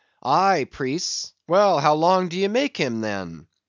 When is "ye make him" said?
2.35-3.01